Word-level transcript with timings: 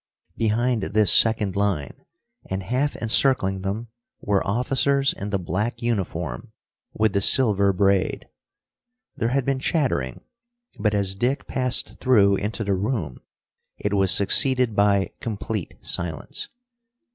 Behind 0.35 0.81
this 0.81 1.13
second 1.13 1.55
line, 1.55 1.93
and 2.49 2.63
half 2.63 2.95
encircling 2.95 3.61
them, 3.61 3.89
were 4.19 4.43
officers 4.47 5.13
in 5.13 5.29
the 5.29 5.37
black 5.37 5.79
uniform 5.83 6.51
with 6.91 7.13
the 7.13 7.21
silver 7.21 7.71
braid. 7.71 8.27
There 9.15 9.29
had 9.29 9.45
been 9.45 9.59
chattering, 9.59 10.21
but 10.79 10.95
as 10.95 11.13
Dick 11.13 11.45
passed 11.45 11.99
through 11.99 12.37
into 12.37 12.63
the 12.63 12.73
room 12.73 13.21
it 13.77 13.93
was 13.93 14.09
succeeded 14.09 14.75
by 14.75 15.11
complete 15.19 15.75
silence. 15.81 16.47